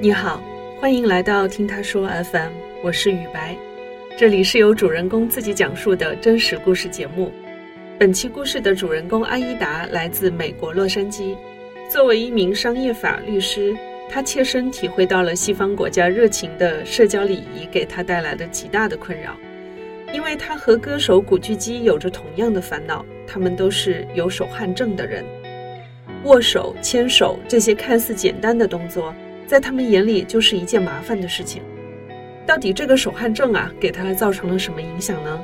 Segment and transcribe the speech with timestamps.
[0.00, 0.40] 你好，
[0.80, 2.52] 欢迎来到听他说 FM，
[2.84, 3.56] 我是雨白，
[4.16, 7.32] 这里是由主人公自己讲述的真实故事节目。
[7.98, 11.36] 本期故事的主人公阿依达来自美国洛杉矶，
[11.90, 13.76] 作为一名商业法律师，
[14.08, 19.36] 他切身体会到了西方国家热情的社交礼仪给他带来的极大的困扰，
[20.12, 25.24] 因为他和歌手古巨基有着同样的烦恼，他们都是有手汗症的人，
[26.22, 29.12] 握手、牵手这些看似简单的动作。
[29.48, 31.62] 在他们眼里就是一件麻烦的事情。
[32.46, 35.40] 到底这个手汗症啊，给他造成了什么影响呢？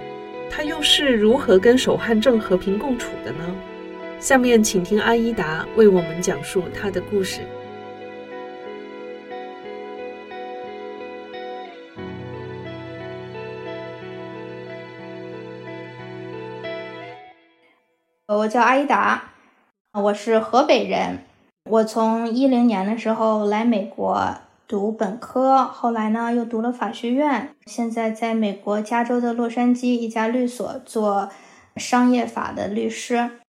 [0.51, 3.57] 他又是如何跟手汗症和平共处的呢？
[4.21, 7.41] 下面请听阿依达为我们讲述他的故事。
[18.27, 19.33] 我叫阿依达，
[19.93, 21.21] 我是河北人。
[21.71, 24.37] 我从一零年的时候来美国
[24.69, 31.31] 读本科，后来呢又读了法学院，现在在美国加州的洛杉矶一家律所做
[31.77, 33.41] 商业法的律师。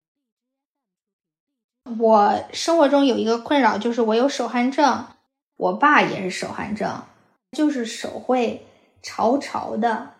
[2.00, 5.06] 我生活中有一个困扰，就是我有手汗症，
[5.58, 7.04] 我爸也是手汗症，
[7.52, 8.66] 就是手会
[9.04, 10.14] 潮潮的。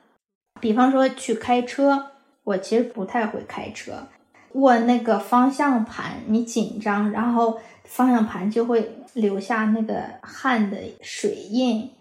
[0.60, 2.12] 比方说去开车，
[2.44, 4.08] 我其实不太会开车，
[4.56, 7.60] 握那个方向盘，你紧张，然后。
[7.88, 11.92] 方向盘就会留下那个汗的水印，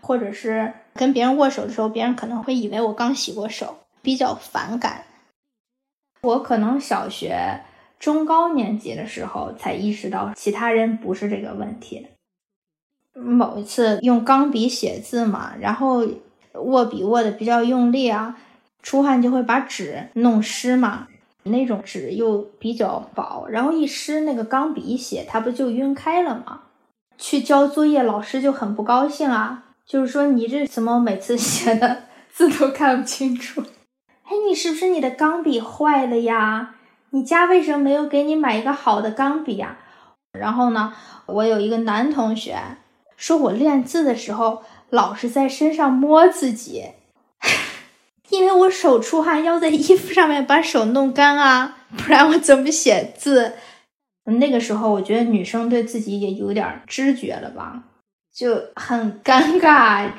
[0.00, 5.02] 或者是跟别人握手的时候，别人可能会以为我刚洗过手，比较反感。
[6.22, 7.62] 我可能小学
[7.98, 12.06] 中高年级的时候才意识到其他人不是这个问题。
[13.12, 16.06] 某一次用钢笔写字嘛，然后
[16.54, 18.38] 握笔握的比较用力啊，
[18.82, 21.08] 出汗就会把纸弄湿嘛。
[21.44, 26.62] 那种纸又比较薄，然后一湿，那个钢笔一写，它不就晕开了吗？
[27.18, 33.62] 去交作业，老师就很不高兴啊，就是说你这怎么每次写的字都看不清楚？
[34.24, 36.76] 哎，你是不是你的钢笔坏了呀？
[37.10, 39.78] 你家为什么没有给你买一个好的钢笔呀？
[40.32, 40.94] 然后呢，
[41.26, 42.58] 我有一个男同学
[43.16, 46.86] 说我练字的时候老是在身上摸自己。
[48.34, 53.54] 因为我手出汗，要在衣服上面把手弄干啊， 不然我怎么写字？
[54.24, 57.82] 那个时候，我觉得女生对自己也有点知觉了吧，
[58.32, 60.10] 就很尴尬。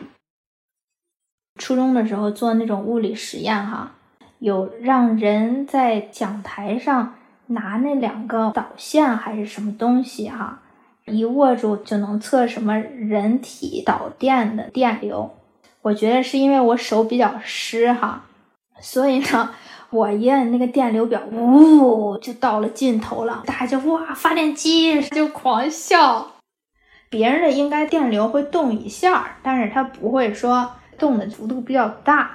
[1.60, 3.94] 初中的时候做那种物理实验，哈，
[4.40, 7.16] 有让人在讲台上
[7.48, 10.62] 拿那两个导线还是什么东西，哈，
[11.06, 15.36] 一握住就能测什么人体导电的电流。
[15.86, 18.24] 我觉得是因为我手比较湿哈，
[18.82, 19.52] 所以呢，
[19.92, 23.44] 我一摁那个电流表，呜，就到了尽头了。
[23.46, 26.32] 大家就哇，发电机就狂笑。
[27.08, 32.32] 别人的应该电流会动一下，但是它不会说动的幅度比较大。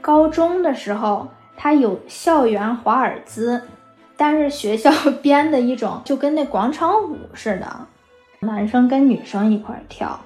[0.00, 3.62] 高中的时候，它有校园华尔兹，
[4.16, 4.90] 但是学校
[5.22, 7.86] 编的一种，就跟那广场舞似的。
[8.42, 10.18] 男生跟女生一块跳，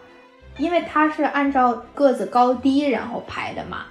[0.56, 3.86] 因为他是按照个子高低然后排的嘛。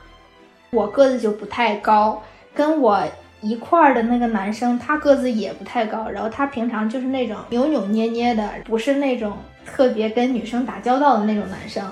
[0.70, 2.24] 我个子就不太高，
[2.56, 3.04] 跟我
[3.42, 11.86] 一块儿的那个男生，他个子也不太高，然后他平常就是那种扭扭捏捏的，不是那种特别跟女生打交道的那种男生，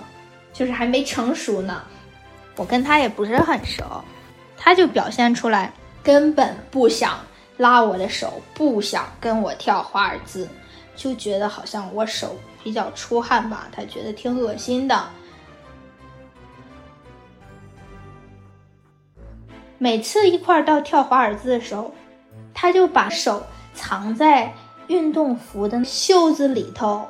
[0.54, 1.84] 就是还没成熟呢。
[2.56, 3.84] 我跟他也不是很熟，
[4.56, 5.70] 他就表现出来
[6.02, 7.20] 根本不想
[7.58, 10.48] 拉我的手，不想跟我跳华尔兹。
[11.02, 15.04] 就觉得好像我手比较出汗吧，他觉得挺恶心的。
[19.80, 21.92] 每次一块儿到跳华尔兹的时候，
[22.54, 23.42] 他就把手
[23.74, 24.54] 藏在
[24.86, 27.08] 运动服的袖子里头。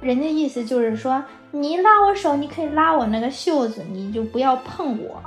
[0.00, 5.22] 人家意思就是说，你拉我手，你可以拉我那个袖子，你就不要碰我。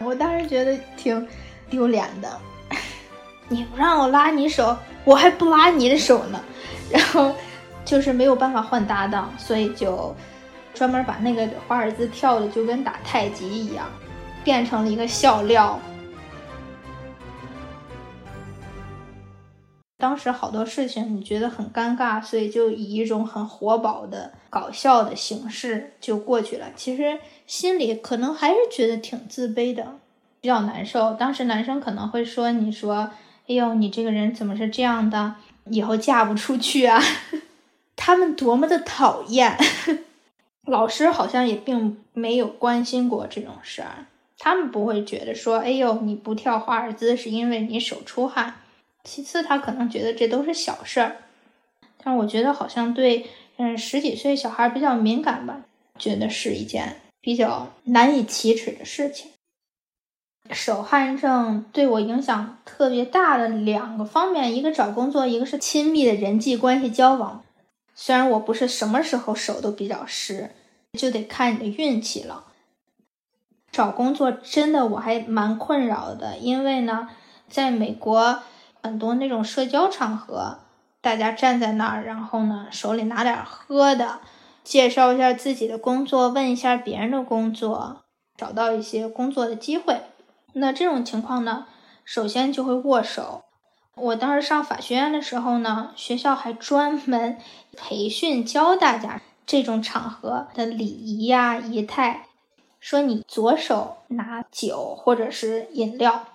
[0.00, 1.28] 我当时觉得挺
[1.68, 2.40] 丢脸的，
[3.48, 6.42] 你不让我拉你手，我还不拉你的手呢。
[6.90, 7.32] 然后
[7.84, 10.14] 就是没有办法换搭档，所以就
[10.74, 13.88] 专门把那个华尔兹跳的就跟打太极一样，
[14.44, 15.78] 变成了一个笑料。
[19.98, 26.68] 当时好多事情你觉得很尴尬，所以就以一种很活宝的搞笑的形式就过去了。
[26.74, 29.86] 其实心里可能还是觉得挺自卑的，
[30.40, 31.12] 比较难受。
[31.12, 33.10] 当时男生可能会说：“你说，
[33.46, 35.34] 哎呦，你这个人怎么是这样的？”
[35.70, 37.02] 以后嫁不出去啊！
[37.96, 39.56] 他们多么的讨厌！
[40.66, 44.06] 老师好像也并没有关心过这种事儿，
[44.38, 48.56] 他们不会觉得说：“哎呦，你不跳华尔兹是因为你手出汗。”
[49.04, 51.16] 其次他可能觉得这都是小事儿，
[52.04, 53.26] 但我觉得好像对
[53.56, 55.62] 嗯十几岁小孩比较敏感吧，
[55.98, 59.30] 觉得是一件比较难以启齿的事情。
[60.50, 67.42] 手汗症对我影响特别大的两个方面，一个找工作，一个是亲密的人际关系交往。
[67.94, 70.50] 虽然我不是什么时候手都比较湿，
[70.98, 72.46] 就得看你的运气了。
[73.70, 77.10] 找工作真的我还蛮困扰的，因为呢，
[77.48, 78.42] 在美国
[78.82, 80.58] 很多那种社交场合，
[81.00, 84.18] 大家站在那儿，然后呢手里拿点喝的，
[84.64, 88.02] 介绍一下自己的工作，问一下别人的工作，
[88.36, 90.00] 找到一些工作的机会。
[90.54, 91.66] 那这种情况呢，
[92.04, 93.44] 首先就会握手。
[93.94, 97.38] 我当时上法学院的时候呢，学校还专门
[97.76, 102.26] 培训教大家这种场合的礼仪呀、仪态。
[102.78, 106.28] 说你左手拿酒或者是饮料，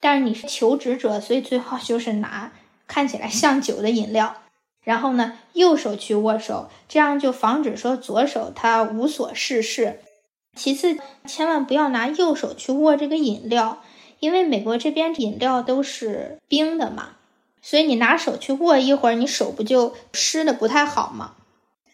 [0.00, 2.52] 但是你是求职者，所以最好就是拿
[2.86, 4.36] 看起来像酒的饮料。
[4.82, 10.00] 然后呢，右手去握手，这样就防止说左手他无所事事。
[10.54, 13.82] 其次，千万不要拿右手去握这个饮料，
[14.20, 17.16] 因为美国这边饮料都是冰的嘛，
[17.62, 21.32] 所以你拿手去握一会儿，你手不就湿的不太好吗？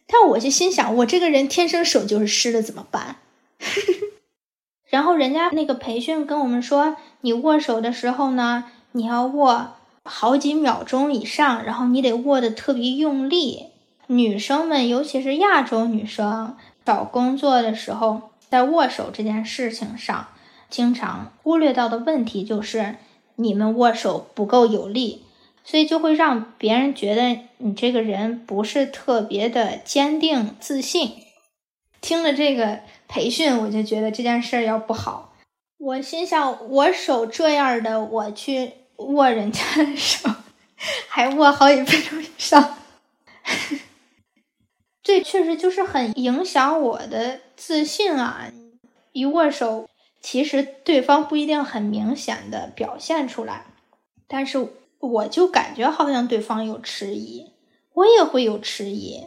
[0.07, 3.17] 但我就心想，我这个人天生手就是湿的，怎么办？
[4.91, 9.75] 然后人家那个培训跟我们说，你握手的时候呢，你要握
[10.05, 13.67] 好几秒钟以上，然后你得握的特别用力。
[14.09, 18.31] 女生们，尤其是亚洲女生，找工作的时候。
[18.49, 20.29] 在握手这件事情上，
[20.71, 22.97] 经常忽略到的问题就是
[23.37, 25.25] 你们握手不够有力，
[25.65, 31.13] 所以就会让别人觉得你这个人不是特别的坚定自信。
[32.01, 35.35] 听了这个培训，我就觉得这件事儿要不好。
[35.79, 40.29] 我心想，我手这样的，我去握人家的手，
[41.09, 42.79] 还握好几分钟以上。
[45.03, 48.53] 这确实就是很影响我的自信啊！
[49.11, 49.91] 一握手，
[50.21, 53.67] 其实对方不一定很明显的表现出来，
[54.29, 54.69] 但是
[55.01, 57.51] 我就感觉好像对方有迟疑，
[57.95, 59.27] 我也会有迟疑。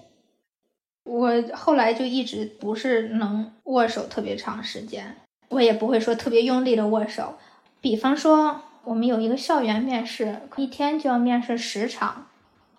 [1.04, 5.18] 我后来就一直不是能握手特别长时间，
[5.50, 7.38] 我也不会说特别用力的握手。
[7.82, 12.28] 比方说，我们有一个校园面试，一天就要面试十场。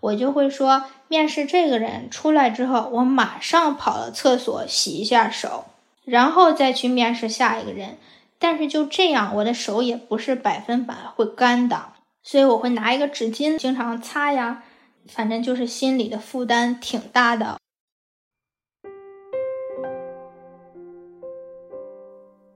[0.02, 5.64] 我就会说，面试这个人出来之后，我马上跑到厕所洗一下手，
[6.04, 7.98] 然后再去面试下一个人。
[8.40, 11.92] 但是就这样，我的手也不是百分百会干的，
[12.24, 14.64] 所以我会拿一个纸巾经常擦呀。
[15.08, 17.58] 反正就是心里的负担挺大的。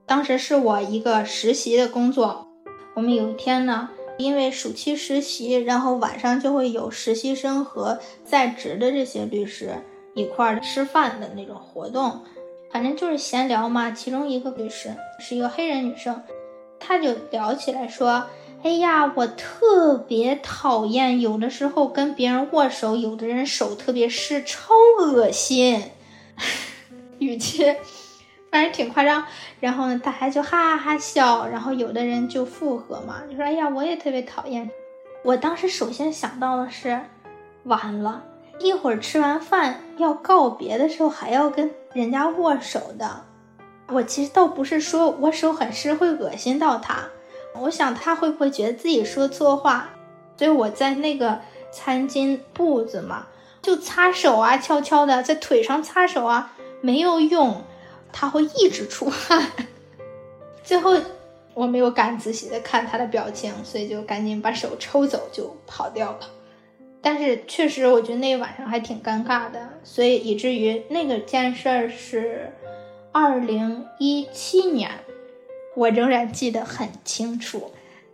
[0.05, 2.47] 当时是我一个实习的工作，
[2.95, 3.89] 我们有一天呢。
[4.17, 9.75] 因为暑期实习，然后晚上就会有实习生和在职的这些律师
[10.15, 12.23] 一块儿吃饭的那种活动，
[12.71, 13.91] 反正就是闲聊嘛。
[13.91, 16.23] 其中一个律师是一个黑人女生，
[16.79, 18.25] 她就聊起来说
[18.63, 25.83] ：“哎呀，我特别讨厌有的时候跟别人握手，有的人手特别湿，超恶心。”
[27.19, 27.75] 语气。
[28.57, 29.23] 反正挺夸张，
[29.59, 34.67] 然后呢，大家就哈哈哈笑，然后有的人就附和嘛，就说：“哎呀，我也特别讨厌。”
[35.23, 36.99] 我当时首先想到的是，
[37.65, 38.23] 完了，
[38.57, 43.25] 一会儿吃完饭要告别的时候还要跟人家握手的。
[43.89, 47.09] 我其实倒不是说我手很湿会恶心到他，
[47.59, 49.91] 我想他会不会觉得自己说错话，
[50.35, 53.27] 所以我在那个餐巾布子嘛，
[53.61, 57.61] 就擦手啊，悄悄的在腿上擦手啊，没有用。
[58.19, 59.51] 他会一直出汗，
[60.63, 60.99] 最后
[61.53, 66.21] 我没有敢仔细的看他的表情，所以就赶紧把手抽走就跑掉了。
[66.99, 72.51] 但是确实，我觉得那晚上还挺尴尬的，所以以至于那个件事儿是
[73.11, 74.89] 二零一七年，
[75.75, 77.71] 我仍然记得很清楚。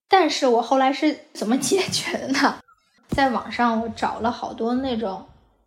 [0.08, 2.56] 但是我后来是怎么解决的呢？
[3.10, 5.26] 在网上我找了好多那种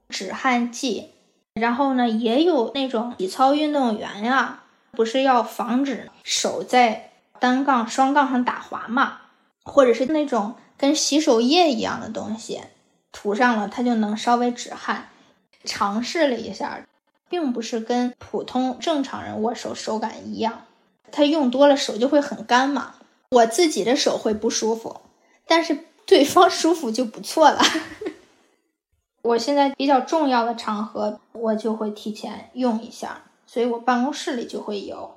[0.09, 1.11] 止汗剂，
[1.53, 9.17] 然后呢，也有那种体操运动员呀，不是要防止手在单杠、双杠上打滑嘛，
[9.63, 12.61] 或者是那种跟洗手液一样的东西，
[13.11, 15.09] 涂上了它就能稍微止汗。
[15.65, 16.85] 尝试了一下，
[17.29, 20.65] 并不是跟普通正常人握手手感一样，
[21.11, 22.95] 它用多了手就会很干嘛，
[23.31, 25.01] 我自己的手会不舒服，
[25.45, 25.85] 但是。
[26.05, 27.61] 对方舒服就不错了。
[29.23, 35.13] 我现在比较重要的场合，我就会提前用一下，所以我办公室里就会有。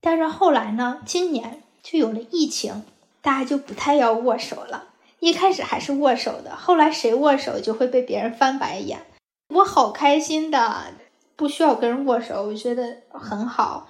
[0.00, 2.84] 但是后来呢，今年就有了疫情，
[3.20, 4.84] 大家就不太要握手了。
[5.18, 9.04] 一开始还是握手的，后来谁握手就会被别人翻白眼。
[9.48, 10.92] 我好开心的，
[11.34, 13.88] 不需要跟人握手，我觉得很好。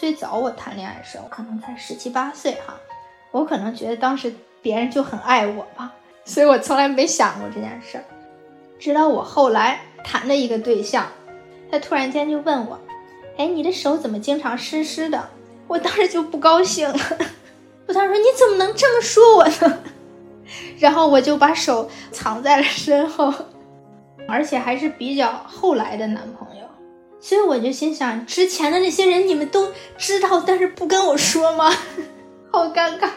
[0.00, 2.74] 最早我谈恋爱的时候，可能才十七八岁哈，
[3.32, 5.92] 我可能觉得当时别人就很爱我吧，
[6.24, 8.04] 所以我从来没想过这件事儿。
[8.78, 11.06] 直到我后来谈的一个对象，
[11.70, 12.80] 他突然间就问我
[13.36, 15.28] ：“哎，你的手怎么经常湿湿的？”
[15.68, 16.98] 我当时就不高兴了，
[17.86, 19.82] 我当时说：“你怎么能这么说我呢？”
[20.80, 23.30] 然后我就把手藏在了身后，
[24.26, 26.49] 而且还是比较后来的男朋友。
[27.20, 31.70] 所以我就心想，之前的那些人你们都知道，但是不跟我说吗？
[32.50, 33.08] 好尴尬。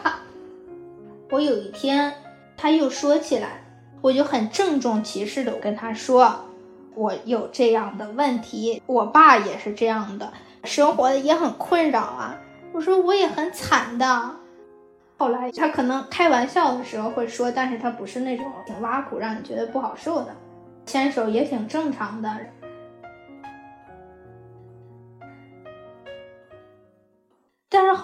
[1.30, 2.12] 我有一天
[2.56, 3.64] 他又说起来，
[4.00, 6.44] 我就很郑重其事的跟他说，
[6.94, 10.32] 我有这样的问题，我爸也是这样的，
[10.64, 12.38] 生活的也很困扰啊。
[12.72, 14.30] 我说我也很惨的。
[15.16, 20.36] 后来他可能开玩笑的时候会说，但是他不是那种挺挖苦让你觉得不好受的，
[20.84, 22.28] 牵手也挺正常的。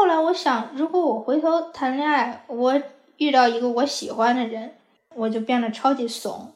[0.00, 2.80] 后来我想，如果我回头谈恋爱，我
[3.18, 4.72] 遇到一个我喜欢的人，
[5.14, 6.54] 我就变得超级怂。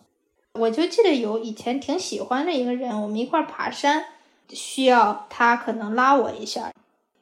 [0.55, 4.07] 我就记得有以前挺喜欢的一个人，我们一块爬山，
[4.49, 6.73] 需要他可能拉我一下。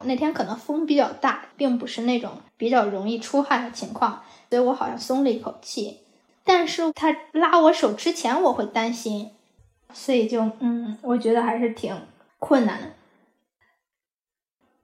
[0.05, 5.99] 那天可能风比较大，并不是那种比较容易出汗的情况，所以我好像松了一口气。
[6.45, 9.33] 但是他拉我手之前，我会担心，
[9.93, 11.93] 所以就嗯，我觉得还是挺
[12.39, 12.87] 困难的。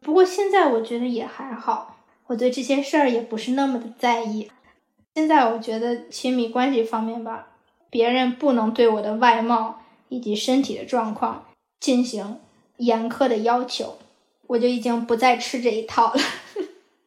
[0.09, 1.99] 不过现在我觉得也还好，
[2.29, 4.51] 我对这些事儿也不是那么的在意。
[5.15, 7.49] 现在我觉得亲密关系方面吧，
[7.91, 11.45] 别人不能对我的外貌以及身体的状况
[11.79, 12.41] 进行
[12.79, 13.99] 严苛的要求，
[14.47, 16.21] 我就已经不再吃这一套了。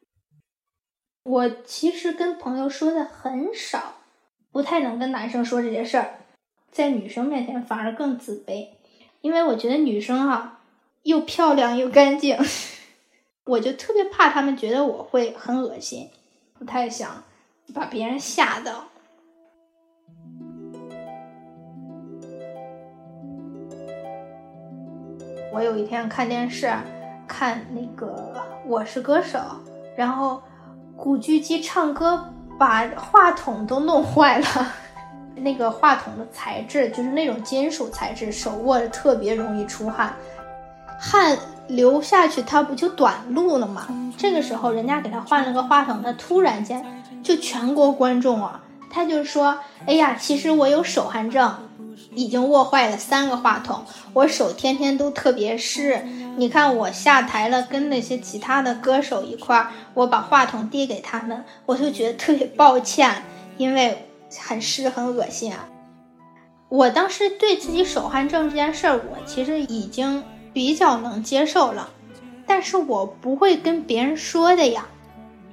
[1.26, 3.96] 我其实跟朋友说的很少，
[4.52, 6.20] 不太能跟男生说这些事儿，
[6.72, 8.68] 在女生面前反而更自卑，
[9.22, 10.60] 因为我觉得女生哈
[11.02, 12.38] 又漂亮又干净。
[13.46, 16.10] 我就特别怕他们觉得我会很恶心，
[16.60, 17.24] 不太想
[17.74, 18.86] 把别人吓到。
[25.52, 26.72] 我有一天看电视，
[27.28, 28.34] 看那个
[28.68, 29.40] 《我是歌手》，
[29.98, 30.42] 然后
[30.96, 34.46] 古巨基唱歌把话筒都弄坏了，
[35.36, 40.14] 那个话筒的材质就是那种金属材质，手握着特别容易出汗，
[41.00, 41.36] 汗。
[41.68, 43.88] 流下去，他不就短路了吗？
[44.18, 46.86] 这个时候，人家给他换了个话筒，他突然间
[47.24, 51.56] 就全国观众啊，他就说：“哎呀，其实我有手汗症，
[52.14, 56.06] 已经握坏了三个话筒，我手天天都特别湿。
[56.36, 63.24] 你看我下台了，跟那些其他的歌手一块儿，我把话筒递给他们，我就觉得特别抱歉，
[63.58, 64.08] 因为
[64.40, 65.68] 很湿很恶心啊。
[66.70, 70.22] 我当时对自己手汗症这件事儿，我其实已经。”
[70.54, 71.90] 比较能接受了，
[72.46, 74.86] 但是我不会跟别人说的呀。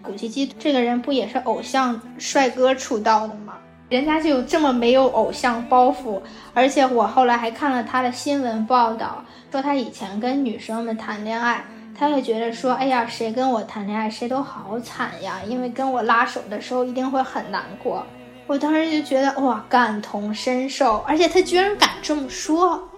[0.03, 3.55] 古巨基这个人不也是偶像帅哥出道的吗？
[3.89, 6.21] 人家就这么没有偶像包袱，
[6.53, 11.65] 而且我后来还看了他的新闻报道，说他以前跟女生们谈恋爱，
[11.99, 18.05] 他也觉得说，哎呀，谁跟我谈恋爱谁都好惨呀，因为跟我拉手的时候一定会很难过。
[18.47, 22.89] 我当时就觉得哇，感同身受，而且他居然敢这么说。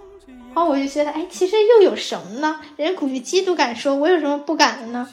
[0.53, 2.59] 然后我就觉得，哎，其实又有什么呢？
[2.75, 5.07] 人家古巨基都敢说，我有什么不敢的呢？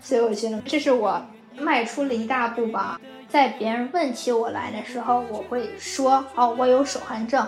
[0.00, 1.24] 所以我觉得这是我
[1.56, 3.00] 迈出了一大步吧。
[3.28, 7.46] 在别人问起我来的时候，我会说，哦，我有手汗症，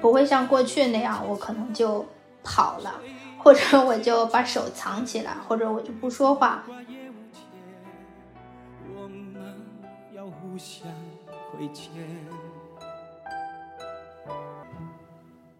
[0.00, 2.06] 不会像过去那样，我可能就
[2.44, 2.94] 跑了，
[3.38, 6.64] 或者我就把手藏起来，或者我就不说话。
[8.96, 9.34] 我们
[10.14, 10.86] 要互相
[11.50, 11.90] 亏欠。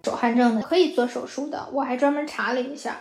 [0.05, 2.97] 手汗症的可以做手术的，我还专门查了一下，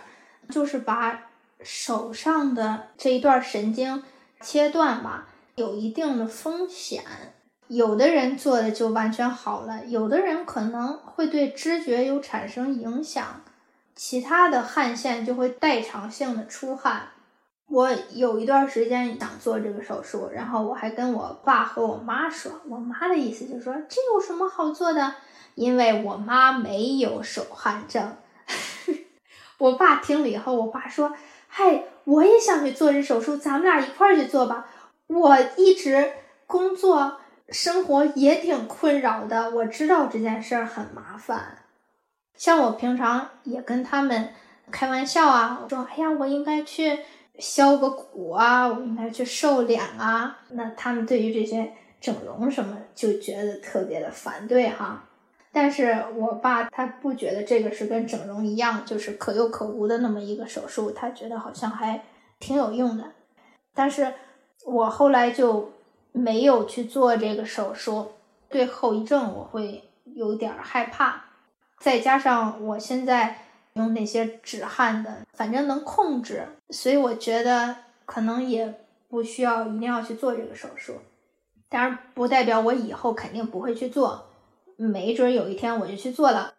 [0.48, 1.24] 就是把
[1.62, 4.02] 手上的这一段神经
[4.40, 7.02] 切断吧，有一定的风险。
[7.68, 13.40] 有的人做的就完全好了，有的人可能会对知觉有产生影响，
[13.96, 17.08] 其他的汗腺就会代偿性的出汗。
[17.68, 25.14] 我有一段时间想做这个手术，然后我还跟我爸和我妈说，我妈的意思就是说这有什么好做的。
[25.54, 28.16] 因为我妈没有手汗症，
[29.58, 31.14] 我爸听了以后，我爸说
[31.48, 34.68] ：“嗨，我也想去做这手术，咱们俩一块儿去做吧。”
[35.08, 36.12] 我一直
[36.46, 41.58] 工作生活也挺困扰的，我知道这件事儿很麻烦。
[42.34, 44.30] 像我平常也跟他们
[44.70, 46.98] 开玩笑啊，我说：“哎呀，我应该去
[47.38, 55.04] 削个骨啊，我应该去瘦脸啊。”那他们对于这些整容什么就觉得特别的反对哈。
[55.52, 62.02] 但是我爸他不觉得这个是跟整容一样，就是可有可无的那么一个手术，他觉得好像还
[62.40, 63.04] 挺有用的。
[63.74, 64.14] 但是
[64.64, 65.70] 我后来就
[66.12, 68.12] 没有去做这个手术，
[68.48, 71.24] 对后遗症我会有点害怕。
[71.78, 73.38] 再加上我现在
[73.74, 78.72] 用那些止汗的，反正能控制，所以我觉得可能也
[79.08, 80.94] 不需要一定要去做这个手术。
[81.68, 84.28] 当然，不代表我以后肯定不会去做。
[84.88, 86.54] 没准有一天我就去做了。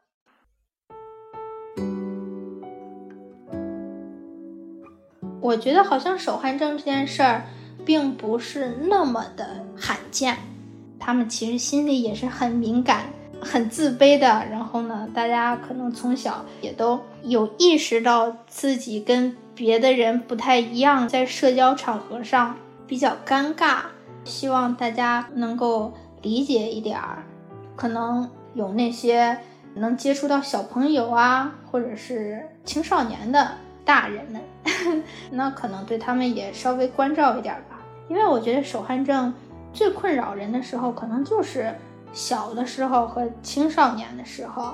[5.41, 7.45] 我觉得好像手汗症这件事儿
[7.85, 10.37] 并不是那么的罕见，
[10.97, 13.09] 他们其实心里也是很敏感、
[13.41, 14.25] 很自卑的。
[14.49, 22.55] 然后呢，大家可能从小也都有意识到自己跟别的人不太一样，在社交场合上
[22.87, 23.81] 比较尴尬，
[24.23, 27.25] 希望大家能够理解一点儿。
[27.75, 29.37] 可能有那些
[29.75, 33.51] 能接触到小朋友啊，或者是青少年的
[33.83, 34.41] 大人们，
[35.31, 37.79] 那可能对他们也稍微关照一点吧。
[38.09, 39.33] 因为我觉得手汗症
[39.73, 41.73] 最困扰人的时候，可能就是
[42.11, 44.73] 小的时候和青少年的时候。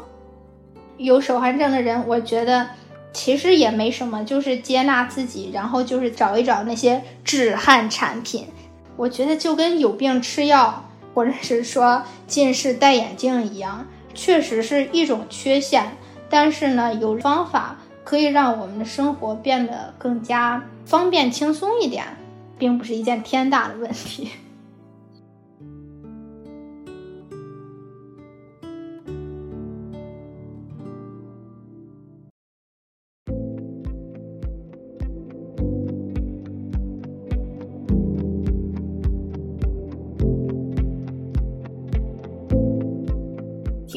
[0.98, 2.68] 有手汗症的人，我觉得
[3.14, 8.48] 其实也没什么，就是接纳自己，然后就是找一找那些止汗产品。
[8.98, 10.89] 我觉得就跟有病吃药。
[11.20, 15.84] 或者是说近视戴眼镜一样，确实是一种缺陷。
[16.30, 22.06] 但是呢，有方法可以让我们的生活变得更加方便、轻松一点，
[22.58, 24.30] 并不是一件天大的问题。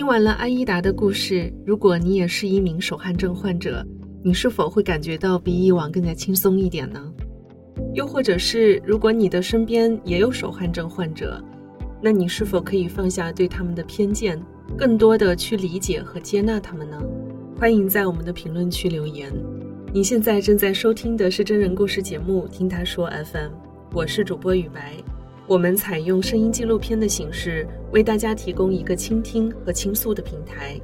[0.02, 3.86] 听完了安依达的故事，如果你也是一名手汗症患者，
[4.20, 7.00] 你是否会感觉到比以往更加轻松一点呢？
[7.94, 11.40] 又或者是，如果你的身边也有手汗症患者，
[12.02, 14.42] 那你是否可以放下对他们的偏见，
[14.76, 17.00] 更多的去理解和接纳他们呢？
[17.56, 19.32] 欢迎在我们的评论区留言。
[19.94, 23.50] 你现在正在收听的是真人故事节目《听他说 FM》，
[23.94, 24.96] 我是主播雨白。
[25.52, 30.80] 我们采用声音纪录片的形式，为大家提供一个倾听和倾诉的平台。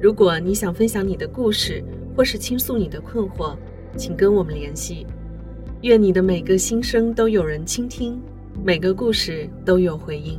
[0.00, 1.84] 如果你想分享你的故事，
[2.16, 3.54] 或是倾诉你的困惑，
[3.98, 5.06] 请跟我们联系。
[5.82, 8.18] 愿你的每个心声都有人倾听，
[8.64, 10.38] 每个故事都有回音。